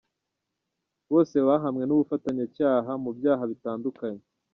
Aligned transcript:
Bose 1.11 1.35
bahamwe 1.47 1.83
n’ubufatanyacyaha 1.85 2.91
mu 3.03 3.11
byaha 3.17 3.43
bitandukanye. 3.51 4.23